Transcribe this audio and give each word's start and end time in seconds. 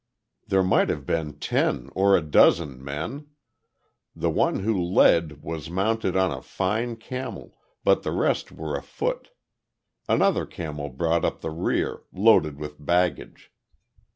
There 0.47 0.63
might 0.63 0.89
have 0.89 1.05
been 1.05 1.33
ten 1.37 1.91
or 1.93 2.17
a 2.17 2.23
dozen 2.23 2.83
men. 2.83 3.27
The 4.15 4.31
one 4.31 4.61
who 4.61 4.75
led 4.75 5.43
was 5.43 5.69
mounted 5.69 6.15
on 6.15 6.31
a 6.31 6.41
fine 6.41 6.95
camel, 6.95 7.55
but 7.83 8.01
the 8.01 8.11
rest 8.11 8.51
were 8.51 8.75
afoot. 8.75 9.29
Another 10.09 10.47
camel 10.47 10.89
brought 10.89 11.23
up 11.23 11.41
the 11.41 11.51
rear, 11.51 12.01
loaded 12.11 12.57
with 12.57 12.83
baggage. 12.83 13.51